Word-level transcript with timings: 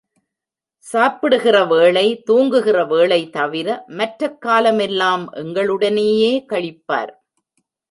சாப்பிடுகிற 0.77 1.65
வேளை 1.65 2.21
தூங்குகிற 2.21 2.85
வேளை 2.85 3.29
தவிர, 3.29 3.83
மற்றக் 3.87 4.41
காலமெல்லாம் 4.41 5.33
எங்களுடனேயே 5.33 6.45
கழிப்பார். 6.49 7.13